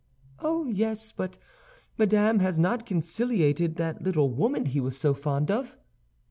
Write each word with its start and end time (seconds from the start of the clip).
"Oh, 0.39 0.65
yes; 0.65 1.11
but 1.11 1.37
Madame 1.95 2.39
has 2.39 2.57
not 2.57 2.87
conciliated 2.87 3.75
that 3.75 4.01
little 4.01 4.31
woman 4.31 4.65
he 4.65 4.79
was 4.79 4.97
so 4.97 5.13
fond 5.13 5.51
of." 5.51 5.77